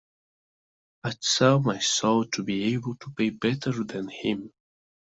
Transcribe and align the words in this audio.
I’d 1.03 1.21
sell 1.23 1.59
my 1.59 1.77
soul 1.77 2.25
to 2.33 2.41
be 2.43 2.73
able 2.73 2.95
to 2.95 3.11
play 3.11 3.29
better 3.29 3.83
than 3.83 4.09
him. 4.09 4.51